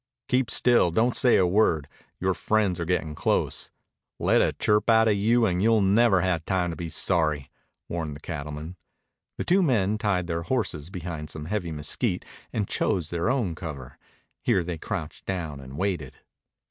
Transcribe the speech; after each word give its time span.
"Keep 0.29 0.49
still. 0.49 0.89
Don't 0.89 1.15
say 1.15 1.35
a 1.35 1.45
word. 1.45 1.87
Yore 2.19 2.33
friends 2.33 2.79
are 2.79 2.85
gettin' 2.85 3.13
close. 3.13 3.69
Let 4.17 4.41
a 4.41 4.51
chirp 4.53 4.89
outa 4.89 5.13
you, 5.13 5.45
and 5.45 5.61
you'll 5.61 5.79
never 5.83 6.21
have 6.21 6.43
time 6.47 6.71
to 6.71 6.75
be 6.75 6.89
sorry," 6.89 7.51
warned 7.87 8.15
the 8.15 8.19
cattleman. 8.19 8.77
The 9.37 9.43
two 9.43 9.61
men 9.61 9.99
tied 9.99 10.25
their 10.25 10.41
horses 10.41 10.89
behind 10.89 11.29
some 11.29 11.45
heavy 11.45 11.71
mesquite 11.71 12.25
and 12.51 12.67
chose 12.67 13.11
their 13.11 13.29
own 13.29 13.53
cover. 13.53 13.99
Here 14.41 14.63
they 14.63 14.79
crouched 14.79 15.27
down 15.27 15.59
and 15.59 15.77
waited. 15.77 16.15